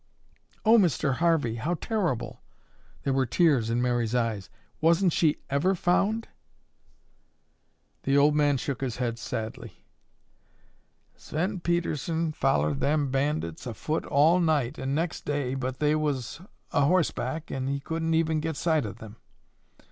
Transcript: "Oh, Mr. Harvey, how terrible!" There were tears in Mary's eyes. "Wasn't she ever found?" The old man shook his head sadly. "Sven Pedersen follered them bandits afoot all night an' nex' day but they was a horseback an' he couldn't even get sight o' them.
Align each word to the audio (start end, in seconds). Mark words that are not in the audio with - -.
"Oh, 0.65 0.79
Mr. 0.79 1.17
Harvey, 1.17 1.57
how 1.57 1.75
terrible!" 1.75 2.41
There 3.03 3.13
were 3.13 3.27
tears 3.27 3.69
in 3.69 3.83
Mary's 3.83 4.15
eyes. 4.15 4.49
"Wasn't 4.81 5.13
she 5.13 5.37
ever 5.47 5.75
found?" 5.75 6.27
The 8.01 8.17
old 8.17 8.35
man 8.35 8.57
shook 8.57 8.81
his 8.81 8.97
head 8.97 9.19
sadly. 9.19 9.85
"Sven 11.15 11.59
Pedersen 11.59 12.31
follered 12.31 12.79
them 12.79 13.11
bandits 13.11 13.67
afoot 13.67 14.07
all 14.07 14.39
night 14.39 14.79
an' 14.79 14.95
nex' 14.95 15.21
day 15.21 15.53
but 15.53 15.77
they 15.77 15.93
was 15.93 16.41
a 16.71 16.85
horseback 16.85 17.51
an' 17.51 17.67
he 17.67 17.79
couldn't 17.79 18.15
even 18.15 18.39
get 18.39 18.55
sight 18.57 18.87
o' 18.87 18.93
them. 18.93 19.17